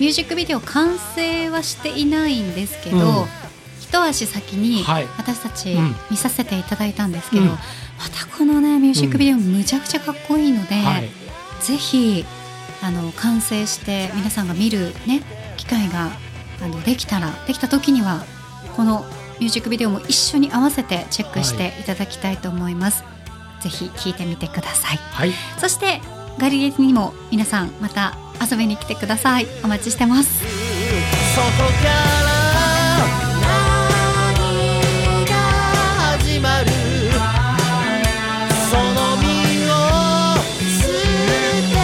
[0.00, 3.26] ミュージックビデオ完成はしていないんですけど、うん。
[3.80, 5.06] 一足先にはい。
[5.16, 5.94] 私たちうん。
[6.10, 7.48] 見させていただいたんですけど、うん。
[7.50, 7.56] ま
[8.12, 11.08] たこのねミュージックビデオむちゃくちゃかっこいいので、はい。
[11.62, 12.24] ぜひ
[12.82, 15.22] あの完成して皆さんが見るね
[15.56, 16.10] 機会が
[16.62, 18.24] あのできたらできた時には
[18.76, 19.04] この
[19.40, 23.04] ミュージックビデオも一緒に合わせてチェックしていただきたいと思います、
[23.60, 24.98] ぜひ聞いてみてください。
[25.12, 25.32] はい。
[25.58, 26.00] そして
[26.38, 29.46] ガリレにも皆さんまた遊びに来てください。
[29.64, 30.44] お待ちしてます。
[31.34, 31.48] そこ
[31.82, 31.96] から
[33.40, 35.32] 何が
[36.18, 36.66] 始まる。
[38.70, 39.24] その身
[39.70, 39.72] を
[40.60, 40.94] 捨て
[41.72, 41.76] て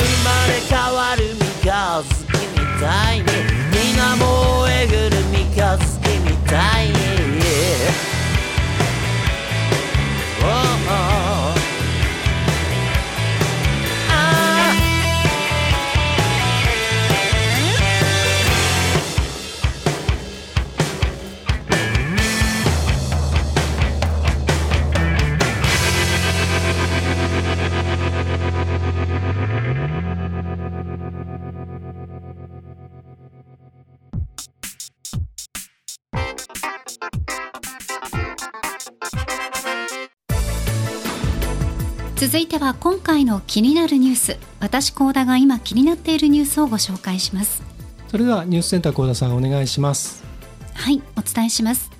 [0.00, 2.10] 生まれ変わる三日月
[2.56, 3.26] みたいに。
[3.72, 4.18] 水面
[4.70, 5.88] えぐる三日月
[6.24, 6.94] みたいに
[42.30, 44.38] 続いては今回の気になるニュース。
[44.60, 47.60] 私高田が今気になっているニュースをご紹介します。
[48.06, 50.22] それではニュースセンター高田さんお願いします。
[50.74, 51.90] はいお伝えします。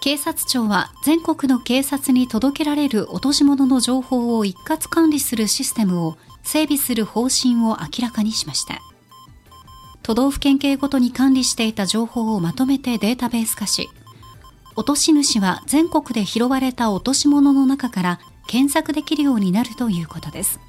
[0.00, 8.78] 警察庁は全国の警察に届けられる落とし物の情報を一括管理するシステムを整備する方針を明らかにしました。
[10.04, 13.88] 都道府県警ごとに管理していた情報をまとめてデータベース化し
[14.76, 20.60] 落とし主は全国で拾われた落とし物の中から検索できるようになるということです。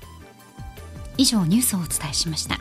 [1.17, 2.55] 以上ニュースをお伝えしました。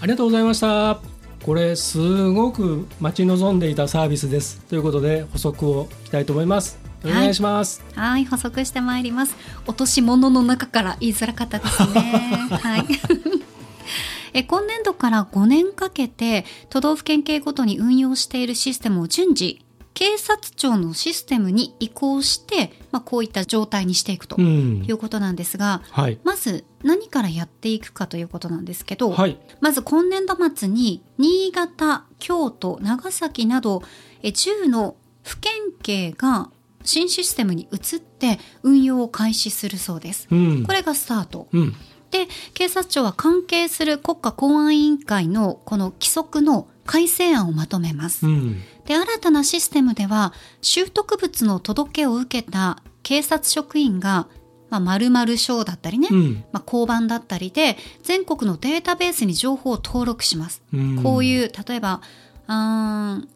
[0.00, 1.00] ありがとうございました。
[1.44, 4.60] これすごく待ち望んでいたサービスです。
[4.62, 6.78] ということで補足をいきたいと思います。
[7.04, 9.36] お願いします、はい、補足してまいります。
[9.66, 12.00] 落とし物の中から言いづらかったですね。
[12.50, 12.86] はい。
[14.32, 19.63] え今年度から5年かけて都道府県警ごとに運用しているシステムを順次
[19.94, 33.82] 警察庁のシステムに移行して、まあ、こういった状態にしていくとうんいうことなんですが、はいまず何からやっていくかということなんですけど、はいまず今年度末に新潟、京都、長崎など
[34.22, 35.52] え10の府県
[35.82, 36.50] 警が
[36.82, 40.28] 新システムに移って運用を開始するそうです。
[40.30, 41.48] うんこれがスタート。
[41.52, 41.74] うん
[42.10, 48.30] で、警察庁は関係する国家公安委員会のこの規則の改正案をまとめますう。
[48.30, 54.28] んで、新たなシステムでは、拾得物の届けを受けた警察職員が、
[54.70, 60.62] まあ、〇〇賞だったりね、うんまあ、交番だったりで、全国のデータベースに情報を登録します。
[60.72, 62.00] うんこういう、例えば、
[62.46, 63.28] あー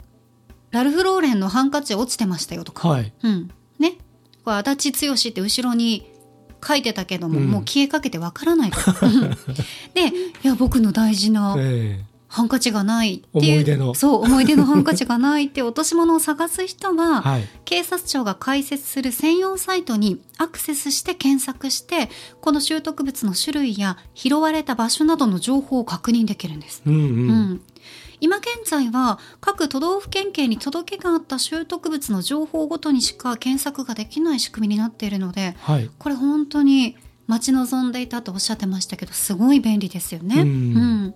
[0.70, 3.50] ラルフ・ローレンのハンカチ落ちてましたよとか、はいうん。
[3.78, 3.96] ね。
[4.44, 6.10] これ、足立剛って後ろに
[6.66, 8.78] 書いてたけども、うんもう消えかけてわからないと。
[9.94, 13.52] で、いや、僕の大事なえハンカチがないっていう。
[13.52, 22.08] 思い出のそう、思い出のハンカチがないって落とし物を探す人は、え はい警察庁が開設する専用サイトにアクセスして検索して、
[22.40, 26.82] この拾得物の種類や拾われた場所などの情報を確認できるんです。
[26.86, 27.60] うんうん、うん
[28.20, 36.96] 今現在は各都道府県警に届けがあった拾得物の情報ごとにしか検索ができない仕組みになっているのではいこれ本当に
[37.28, 40.42] 待ち望んでいたとおっしゃってましたけどすごい便利ですよね。
[40.42, 41.14] うん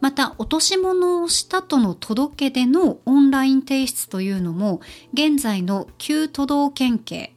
[0.00, 4.80] また落とし物をしたとの届け出のオンライン提出というのも
[5.14, 7.34] 現在の9都道県警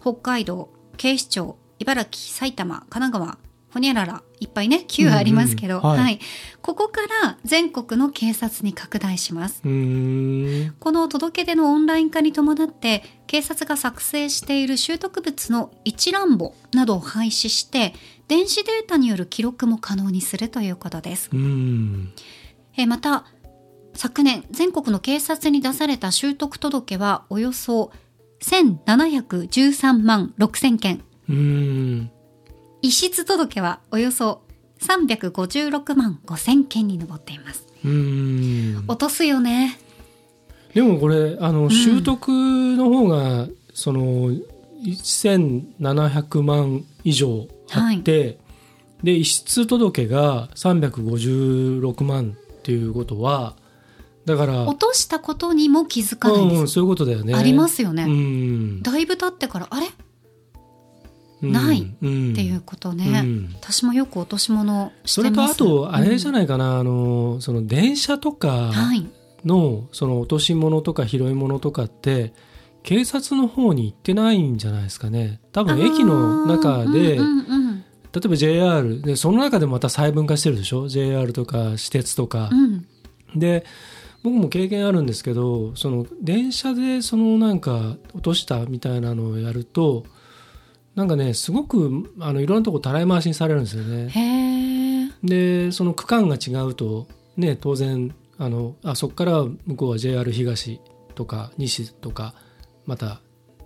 [0.00, 3.38] 北海道警視庁茨城埼玉神奈川
[3.72, 6.20] ほにゃららいっぱいね9ありますけど、うんうんはいはい、
[6.60, 9.62] ここから全国の警察に拡大します。
[9.62, 9.68] こ
[10.92, 17.94] の届け出のオンライン化に伴って警察が作成している拾得物の一覧簿などを廃止して
[18.28, 21.30] 電子データによる記録も可能にするということです。
[21.32, 22.12] うん
[22.76, 23.24] えーまた
[23.94, 27.92] 昨年全国の警察に出された拾得届はおよそ
[28.40, 31.02] 1713万6000件。
[32.82, 34.42] 遺失届はおよそ
[34.80, 37.66] 356万5000件に上っています。
[37.84, 38.84] うーん。
[38.88, 39.78] 落とすよね。
[40.74, 44.32] でもこれあの習得の方が、その
[44.82, 48.38] 1700万以上あって、
[49.02, 53.56] で遺失届が356万っていうことは
[54.24, 56.54] だから落としたことにも気づかないんです。
[56.54, 57.34] ようん、そういうことだよね。
[57.34, 58.04] ありますよね。
[58.04, 58.82] うん。
[58.82, 59.88] だいぶ経ってから、あれ？
[61.42, 62.34] ないうん。
[62.34, 63.20] ていうことね。
[63.24, 63.54] うん。
[63.54, 65.56] 私もよく落とし物しそれてます。
[65.56, 69.06] とあとあれじゃい、ないかな、あのその電車とかはい。
[69.44, 72.32] のその落とし物とか拾い物とかって
[72.84, 75.40] 警察の方に行ってないんじゃないですかね。
[75.52, 77.62] 多分駅の中で、うんうんうん
[78.12, 82.86] 例えば JR でその中でもまた細分化してるでしょ？JR とか私鉄とか、うん。
[83.34, 83.64] で
[84.22, 90.04] 僕も経験あるんですけどその電車でそのなんか落としたみたいなのをやると
[90.94, 95.10] なんかねすごくあのいろんなとこたらい回しにされるんですよね。
[95.24, 100.80] でその区間が違うとね当然あのあそこから向こうは JR 東
[101.14, 102.34] とか西とか
[102.86, 103.20] また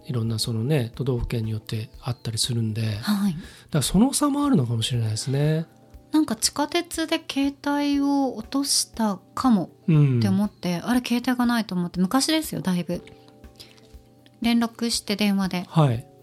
[0.04, 3.36] いろんなそのね都道府県によってあったりするんでだかはい。
[3.72, 5.66] らその差もあるのかもしれないですね。
[6.12, 13.02] なんか地下鉄で携帯を落としたかもうん、って思って、あれ携帯がないと思って昔ですよだいぶ
[14.40, 16.06] 連絡して電話ではい、「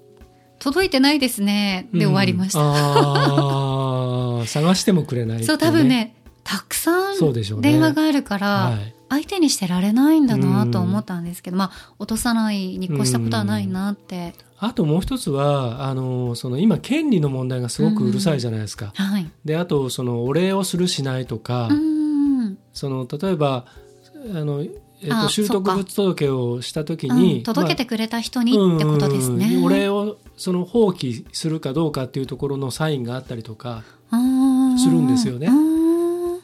[0.63, 7.15] 届いてないですね」で終わりました、うん探してもくれないっていそう多分ねたくさん
[7.62, 8.93] 電話があるから、はい。
[9.10, 18.91] 相手にしてられないんだなと思ったんですけど、まあ落とさないに越したことはないなって、あともう一つはあのその今権利の問題がすごくうるさいじゃないですか。
[18.95, 19.30] はい。
[19.45, 22.58] であとそのお礼をするしないとか、うーん。
[22.73, 23.65] その例えば
[24.34, 24.69] あの、えっ
[25.12, 29.58] あと習得物届をした時うに、ん届けてまくれた人あにってことですね。
[29.58, 29.63] うん。
[29.65, 33.84] お礼をその放棄するかどうかっていうところのサインがあったりとか
[34.78, 35.50] するんですよね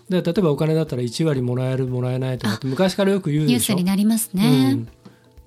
[0.10, 3.76] で例えばお金だったら1割もらえるもらえないとかって昔からよく言うニューでしょ。
[3.76, 4.74] スになりますうね。
[4.74, 4.88] ん、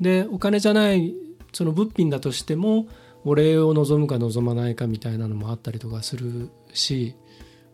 [0.01, 1.15] でお金じゃない
[1.53, 2.87] その物品だとしても
[3.25, 7.15] お礼を望むか望まないかみたいなのもあったりとかするし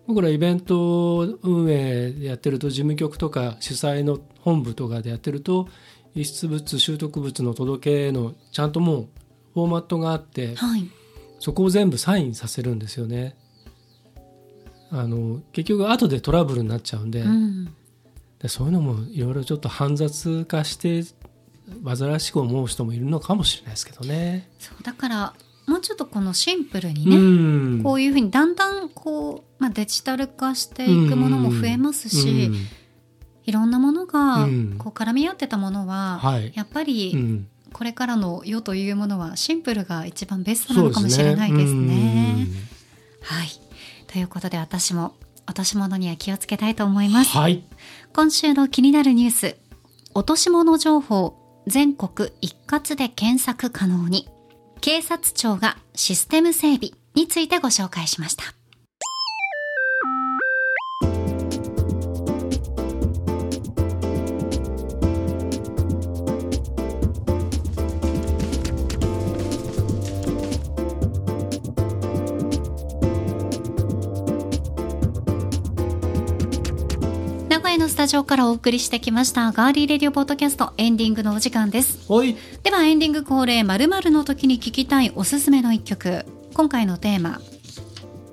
[0.06, 5.68] 僕らイベント運営でやってると事務局とか主催の本部とかでやってると
[6.14, 9.08] 遺失物習得物の届けのちゃんともう
[9.54, 10.88] フォーマットがあってはい。
[11.40, 13.36] そこを全部サインさせるんですよね。
[14.90, 17.64] あの結局後でトラブルになっちゃうんで,、うん。
[18.40, 21.04] でそういうのもいろいろちょっと煩雑化して
[21.84, 24.48] 煩わしく思う人もいるのかもしれないですけどね。
[24.58, 25.34] そうだから
[25.66, 32.56] もうちょっとこのシンプルにうね、んこういうふうにだんだんこう、まあ、デジタル化していくものも増えますし、うん
[33.44, 42.46] いろんなものがうんこう絡み合ってたものは、はいやっぱうりんこれからの世というものはシンプルが一番ベストなのかもしれないですね。
[43.22, 43.48] はい。
[44.06, 45.14] ということで私も
[45.46, 47.30] 落とし物には気をつけたいと思います。
[47.30, 47.64] はい
[48.12, 49.56] 今週の気になるニュース
[50.14, 54.28] 落とし物情報全国一括で検索可能に
[54.80, 58.44] 警察庁がシステム整備についてご紹介しました
[77.98, 82.10] タジオからお送りしてきましたガーリーレディオポッドキャストエンディングのお時間です。
[82.12, 82.36] はい。
[82.62, 86.24] ではエンディング恒例〇〇の時に聞きたいおすすめの一曲。
[86.54, 87.40] 今回のテーマ。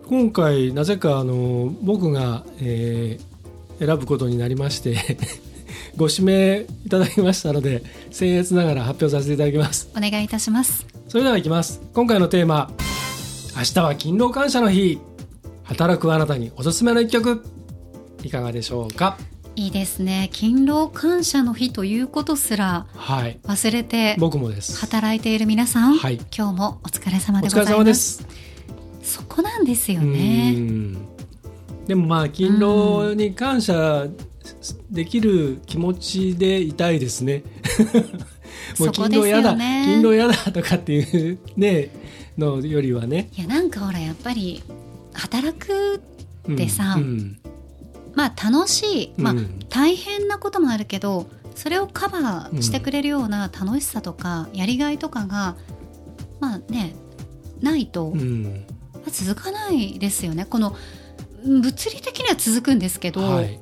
[0.05, 3.35] 今回なぜかあの僕が、えー
[3.83, 5.17] 選ぶことになりまして
[5.97, 9.89] ご指名いただきましたので僭越ながら発表させていただきます。
[9.97, 10.85] お願いいたします。
[11.07, 11.81] それではいきます。
[11.91, 12.69] 今回のテーマ。
[13.57, 14.99] 明日は勤労感謝の日。
[15.63, 17.43] 働くあなたにおすすめの一曲。
[18.23, 19.17] いかがでしょうか？
[19.57, 20.29] いいですね。
[20.33, 23.39] 勤労感謝の日ということすらはい。
[23.43, 24.77] 忘れて僕もです。
[24.79, 26.15] 働いている皆さん、はい。
[26.35, 27.69] 今日もお疲れ様おでございます。
[27.69, 28.27] 疲れ様です。
[29.01, 30.93] そこなんですようねん。
[31.87, 34.07] でもまあ勤労に感謝
[34.91, 37.43] できる気持ちでいたいですね。
[38.77, 39.83] もう勤労やだ、よね。
[39.85, 41.91] 勤労やだとかっていうね
[42.37, 43.29] のよりはね。
[43.37, 44.61] いやなんかほらやっぱり
[45.13, 46.01] 働く
[46.49, 47.37] うんでさうん
[48.15, 55.57] まあ楽しい、まあうん大変なこともあるけどそれをカバーしてくれるような楽しさとかやりがいとかが
[56.39, 56.95] まあね
[57.61, 58.65] ないとうん。
[59.07, 60.45] 続かないですよね。
[60.45, 60.75] この
[61.43, 63.59] 物理的には続くんですけど、はい。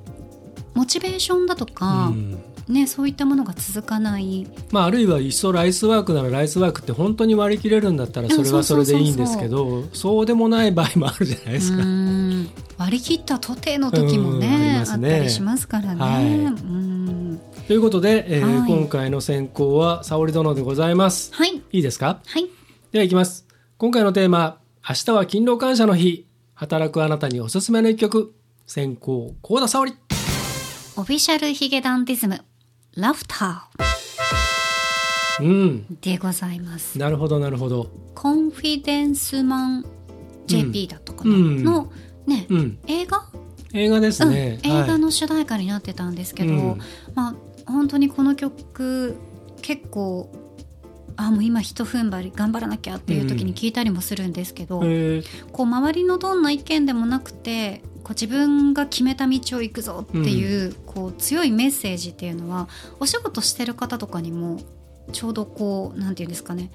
[0.74, 11.84] モチベーションだとか、うんねそういったものが続かないまあ、あるいはいっそライスワークならライスワークって本当に割り切れるんだったらうんそれはそれでいいんですけどそうでもない場合もあるじゃないですか。
[11.84, 16.02] うん割り切ったとての時もうんありね,、あったりしますからね。
[16.02, 21.32] はいうんということで、えーはい今回の選考は沙織殿でございます。
[21.34, 22.20] はいいいですか？
[22.26, 22.48] はい
[22.92, 23.46] ではいきます。
[23.78, 24.58] 今回のテーマ、
[24.88, 26.26] 明日は勤労感謝の日。
[26.56, 28.34] 働くあなたにおすすめの一曲。
[28.68, 29.94] 先行、高田沙織。
[30.96, 32.42] オフィシャルヒゲダンディズム
[32.96, 33.68] ラフタ
[35.40, 35.48] うん。
[35.48, 37.00] ーでございます。
[37.00, 37.90] なるほど、なるほど。
[38.14, 39.86] コンフィデンスマン
[40.46, 41.92] JP だったかな、うんの
[42.28, 42.80] ね、うん。
[42.86, 43.26] 映画、
[43.74, 44.60] 映画ですね。
[44.64, 46.80] うん、映画はいの主題歌になってたんですけど、うん
[47.16, 47.36] まあ
[47.66, 49.16] 本当にこの曲
[49.64, 50.30] 結構
[51.18, 55.52] あもう今一踏ん張り頑張らなきゃっていう時に聞いたりもするんですけど、えー。
[55.52, 62.68] こう周りのどんな意見でもなくてこう自分が決めた道を行くぞっていう,、こう強いメッセージっていうのは
[63.00, 64.60] お仕事してる方とかにも
[65.12, 66.72] ちょうどこうなんていうんですかね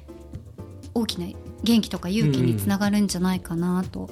[0.95, 1.26] 大きな
[1.62, 4.11] 元気とか勇気につながるんじゃないかなと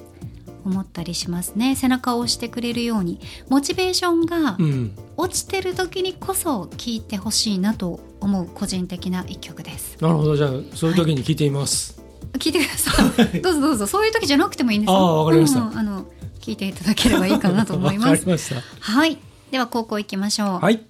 [0.67, 3.19] 思ったりしますね、背中を押してくれるように。
[3.49, 4.95] モチベーションがうん。
[5.19, 9.97] 落ちてる時にこそ聴いてほしいなと思う個人的な一曲です。
[9.99, 10.35] なるほど。
[10.35, 11.99] じゃあ、そういう時に聞いてみます。
[12.33, 13.41] 聞いてください。
[13.41, 13.87] どうぞどうぞ。
[13.87, 14.95] そういう時じゃなくてもいいんですよ。
[14.95, 15.61] ああわかりました。
[15.61, 15.77] うんうん。
[15.77, 16.05] あの
[16.39, 18.25] 聞いていただければいいかなと思いわます。
[18.25, 18.61] かりました。
[18.79, 19.17] はい。
[19.51, 20.85] では高校行きましょう、はい。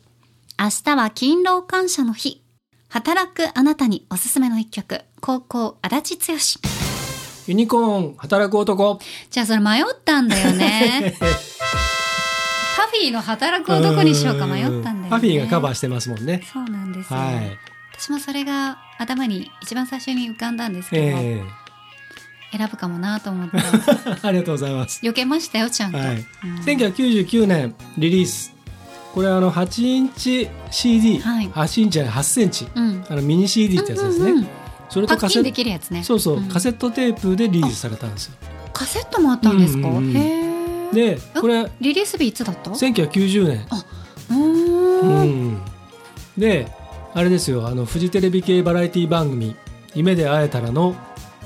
[0.60, 2.44] 明日は勤労感謝の日。
[2.90, 5.02] 働くあなたにおすすめの一曲。
[5.22, 6.77] 高校足立剛
[7.48, 9.00] ユニコーン、働く男。
[9.32, 11.16] じゃあそれ迷ったんだよね
[12.76, 16.44] パフィーの働く男にしようか迷ったんだよねパフィーがカバーしてますもんね。
[16.52, 17.58] そうなんですよ、はい。
[17.98, 21.42] 私もそれが頭に一番最初に浮かんだんですけど、え
[22.52, 25.00] 選ぶかもなと思ってー、 ありがとうございます。
[25.02, 26.26] 避けましたよちゃんと、はい。
[26.44, 28.54] うん1999年リリース。
[29.14, 34.32] これあの8インチ CD、はい8インチじゃない8センチ、うんあのミニ CD ってやつですね。
[34.32, 34.48] うんうんうん
[34.90, 36.04] それとカセッパッキンできるやつね。
[36.04, 36.48] そうそう、ん。
[36.50, 38.34] カセットテープでリリースされたんですよ。
[38.74, 40.18] カセットもあったんですか、うんうんうん。
[40.18, 40.44] へ
[40.92, 42.72] えで、これリリース日いつだった？
[42.72, 43.66] う1990年。
[44.30, 45.04] ーん。
[45.04, 45.62] うん。
[46.38, 46.68] で、
[47.14, 49.56] あれですよ、あのフジテレビ系バラエティ番組
[49.96, 50.96] 夢で会えたらの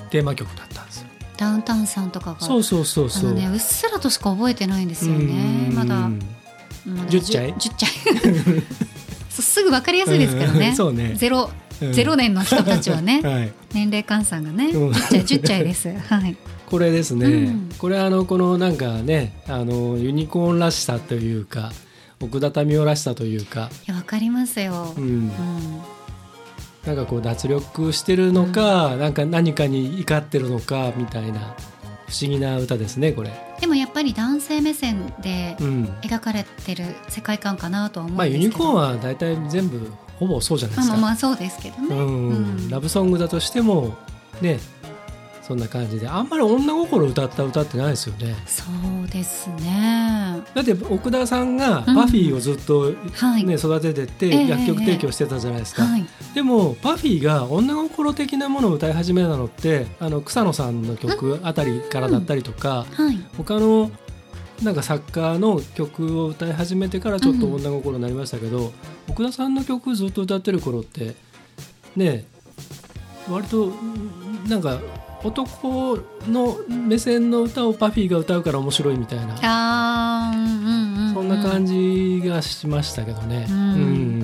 [0.10, 1.08] テーマ曲だったんですよ。
[1.38, 2.42] ダウンタウンさんとかが。
[2.42, 3.34] そうそうそうそう。
[3.34, 5.68] ねうっすらとしか覚えてないんですよね。
[5.70, 5.96] うんまだ
[6.86, 7.92] まだ10ちゃい？10ちゃい。
[9.30, 10.68] そうすぐ分かりやすいですからね。
[10.70, 11.14] う んそうね。
[11.16, 11.50] ゼロ
[11.82, 11.94] うん。
[11.94, 13.52] ゼロ年の人たちはね、 はい。
[13.74, 14.78] 年齢換算がね、う。
[14.86, 15.90] ん10ちゃい10ちゃいです。
[16.08, 16.36] はい。
[16.66, 17.70] これですね、うん。
[17.78, 21.74] これあのこのなんかねあのユニコーンらしさというか
[22.22, 25.08] 奥田民生らしさというか、いや分かりますよ、ううん。
[25.28, 25.32] ん、
[26.86, 31.56] なんかこう脱力してるのか、なんか何かに怒ってるのかみたいな
[32.08, 33.32] 不思議な歌ですねこれ。
[33.60, 35.86] でもやっぱり男性目線でうん。
[36.04, 39.92] 描かれてる世界観かなとは思まあうんですけど、ユニコーンは大体全部
[40.22, 42.30] ほぼそうじゃないですあまあまあそうですけどね、うん。
[42.30, 42.70] うん。
[42.70, 43.98] ラブソングだとしても
[44.40, 44.60] ね
[45.42, 48.36] そんな感じであんまり女心歌った歌ってないですよね。
[48.46, 48.64] そ
[49.04, 50.40] うですね。
[50.54, 51.96] だって奥田さんがうん。
[51.96, 56.06] パフィーをずっと、はい、ね育ててってええ楽曲提供してたじゃないですか、はい。
[56.36, 63.18] でもパフィーが女心的なものを歌い始めたのってあの草野さんの曲あたりからだったりとか、はい。
[63.36, 63.90] 他の
[64.64, 68.72] なんか作家の曲を歌い始めてからちょっと女心になりましたけど、
[69.10, 71.16] 奥田さんの曲ずっと歌ってる頃って
[71.96, 72.26] ね
[73.30, 74.80] 割とんなんか
[75.24, 79.36] 男の目線の歌をパフィーが歌うから面白いみたいな。
[79.42, 83.46] あーうんうんうんそんな感じがしましたけどね。
[83.50, 83.56] うん。
[83.56, 83.62] う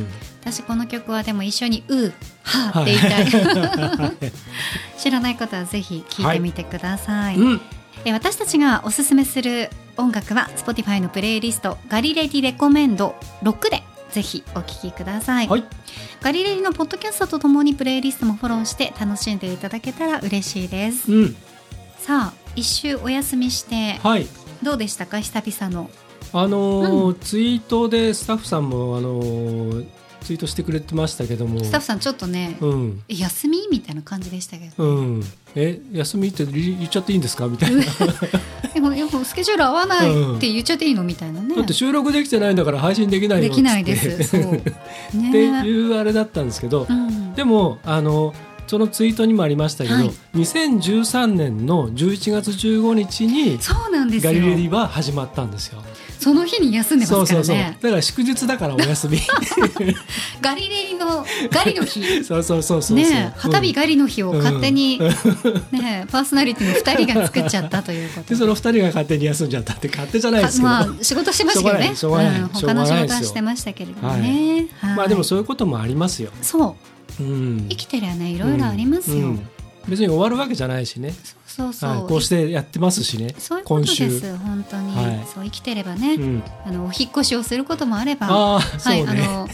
[0.01, 0.07] ん。
[0.41, 2.13] 私この曲はでも一緒に「う」
[2.43, 3.27] 「は」って言いたい、
[4.97, 7.61] 知らない方はぜひ聴いてみてください、うん。
[8.05, 15.63] え私たちがおすすめする音楽は Spotify のプレイリスト「ガリレディレコメンド6」でぜひお聴きください、はい。
[16.21, 21.11] ガリレディのポッドキャストとともにプレイリストもフォローして楽しんでいただけたら嬉しいです。
[21.11, 21.35] うん。
[21.99, 24.27] さあ一周お休みしてはい。
[24.63, 25.19] どうでしたか？
[25.19, 25.89] 久々の。
[26.33, 29.85] あのーツイートでスタッフさんも、あのー
[30.21, 31.63] ツイートしてくれてましたけども。
[31.63, 33.03] スタッフさんちょっとね、うん。
[33.07, 35.23] え休みみたいな感じでしたけど、うん、
[35.55, 37.47] え休みって言言っちゃっていいんですか？
[37.47, 37.83] みたいな。
[38.73, 41.55] でもでもスケジュール合わないって言っちゃっていいのみたいなね。
[41.55, 44.23] だって収録できてないんだから配信できないよできないです。
[44.23, 44.55] そう。
[44.57, 47.33] ってねいうあれだったんですけど、うん。
[47.33, 48.33] でもあの
[48.67, 50.11] そのツイートにもありましたけど、はい。
[50.35, 54.33] 2013年の11月15日にそうなんですよ。
[54.33, 55.81] ガリレディは始まったんですよ。
[56.19, 57.57] その日に休んでますからそうそうそう。
[57.57, 59.19] だねから祝日だからお休み。
[60.41, 62.23] ガリレリのガリの日。
[62.25, 65.79] そうそうそうそうねえ旗日ガリの日を勝手に、うん。
[65.79, 68.29] ねえパーソナリティの2人が作っちゃったということ。
[68.29, 71.95] でその二人が勝手に休んじゃったって勝手じゃないですけど、まあ仕事してましたけどね。
[71.95, 74.95] しょうがないうんしょうがない他の仕事はしてましたけれどもね、はい。
[74.95, 79.23] まあでもそういうこともありますよ、そううん、生きてりゃねいろいろありますよ、うん。
[79.23, 79.47] うん。
[79.87, 81.13] 別に終わるわけじゃないしね。
[81.45, 83.33] そうそう、はい、こうしてやってますしね。
[83.37, 85.25] そういうことです本当に、はい。
[85.33, 88.27] そう生きてればね、うん、あのお引っ越しをすることもあれば。
[88.27, 88.61] は
[88.93, 89.47] い、ね、あの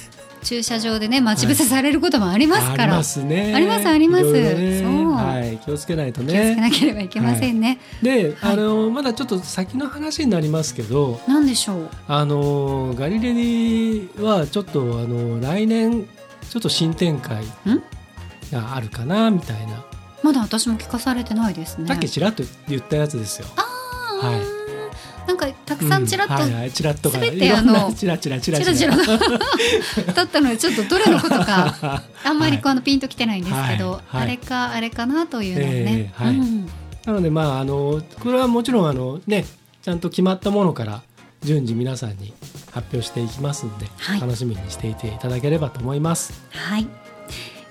[0.43, 3.53] 駐車場でね待ち伏せされることもありますから、ありますね。
[3.55, 4.31] ありますあります。
[4.33, 4.81] ね。
[4.83, 5.13] そう。
[5.13, 8.53] はい、気をつけないと気をつけねなければいけませんね、で、はい。
[8.53, 11.89] あのまだちょっと先の話になりますけどなんでしょう？
[12.09, 16.05] あのガリレディはちょっとあの来年
[16.53, 17.43] ちょっと新展開
[18.51, 19.83] があるかなみたいな、
[20.21, 21.87] まだ私も聞かされてないですね。
[21.87, 23.47] さっきちらっと言ったやつですよ。
[23.55, 24.29] あー。
[24.33, 24.41] はい。
[25.27, 26.39] なんかたくさんちらっと、うん。
[26.41, 27.17] はいはい、チラッとか。
[27.17, 28.95] 全てあのチラチラチラチラチラ
[30.13, 34.01] だったのでちょっとどれのことか あんまりこうあのピンときてないんですけど、はい。
[34.05, 34.21] はい。
[34.21, 36.35] あれかあれかなというのをね、ええはい。
[36.35, 36.69] うん。
[37.07, 39.45] なのでまああのこれはもちろんあのね
[39.81, 41.01] ちゃんと決まったものから
[41.43, 42.33] 順次皆さんに
[42.71, 44.21] 発表していきますので、はい。
[44.21, 46.33] 楽しみにしていていただければと思います。
[46.51, 46.87] はい。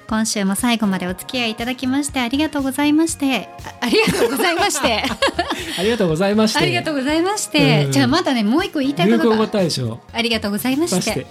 [0.08, 3.48] 今週も最後までお付き合いいただきましてありがとうございまして。
[3.64, 5.02] あありがとうございまして。
[5.78, 6.58] ありがとうございまして。
[6.58, 7.92] ありがとうございまして、うん。
[7.92, 9.48] じゃあまだねもう一個言いたいことが。
[10.12, 11.26] ありがとうございまして。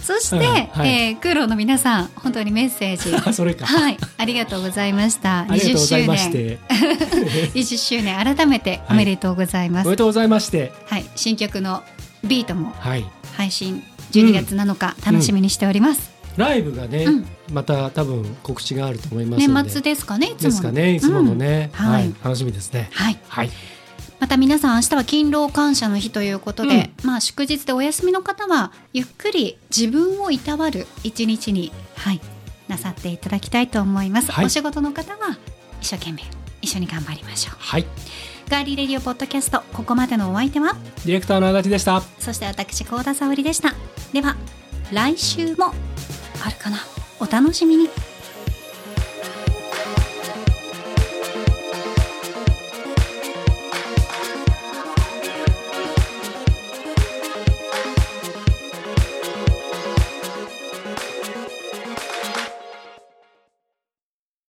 [0.00, 0.88] そして、はいはい。
[0.88, 3.14] えー、空路の皆さん本当にメッセージ。
[3.14, 3.66] あ それか。
[3.66, 3.98] はい。
[4.18, 5.40] ありがとうございました。
[5.48, 6.32] ありがとうございまし20周年。
[6.32, 7.58] て。
[7.58, 10.72] 20周年改めておめでとうございます、おめでとうございまして。
[10.86, 11.82] はい、新曲の
[12.24, 13.04] ビートもはい。
[13.36, 13.82] 配信
[14.12, 17.26] 12月7日、楽しみにしております、ライブがね、うん。
[17.52, 19.62] また多分告知があると思いますので。
[19.62, 20.50] 年末ですかねいつもの。
[20.50, 21.86] ですかねいつものね、うん。
[21.86, 22.14] はい。
[22.24, 22.88] 楽しみですね。
[22.92, 23.18] はい。
[23.28, 23.50] はい。
[24.22, 32.20] また皆さん明日は勤労感謝の日ということで、まあ祝日でお休みの方はゆっくり自分をいたわる一日にはい
[32.68, 34.44] なさっていただきたいと思います、はい。
[34.46, 35.36] お仕事の方は
[35.80, 36.22] 一生懸命
[36.60, 37.56] 一緒に頑張りましょう。
[37.58, 37.84] はい。
[38.48, 42.00] ガーリーレディオポッドキャストここまでのお相手はディレクターの足立でした。
[42.20, 43.74] そして私高田沙織でした。
[44.12, 44.36] では
[44.92, 45.74] 来週も
[46.46, 46.78] あるかな？
[47.18, 47.88] お楽しみに